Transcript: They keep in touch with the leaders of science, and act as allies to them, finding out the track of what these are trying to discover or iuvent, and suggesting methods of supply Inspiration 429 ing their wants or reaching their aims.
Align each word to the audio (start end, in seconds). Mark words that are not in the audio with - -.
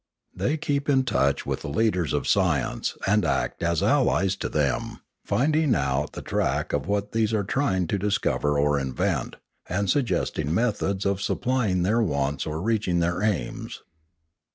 They 0.35 0.57
keep 0.57 0.89
in 0.89 1.03
touch 1.03 1.45
with 1.45 1.61
the 1.61 1.67
leaders 1.69 2.11
of 2.11 2.27
science, 2.27 2.97
and 3.05 3.23
act 3.23 3.61
as 3.61 3.83
allies 3.83 4.35
to 4.37 4.49
them, 4.49 4.99
finding 5.23 5.75
out 5.75 6.13
the 6.13 6.23
track 6.23 6.73
of 6.73 6.87
what 6.87 7.11
these 7.11 7.35
are 7.35 7.43
trying 7.43 7.85
to 7.85 7.99
discover 7.99 8.57
or 8.57 8.79
iuvent, 8.79 9.35
and 9.69 9.91
suggesting 9.91 10.51
methods 10.51 11.05
of 11.05 11.21
supply 11.21 11.67
Inspiration 11.67 11.83
429 11.83 11.83
ing 11.83 11.83
their 11.83 12.01
wants 12.19 12.45
or 12.47 12.61
reaching 12.63 12.97
their 12.97 13.21
aims. 13.21 13.83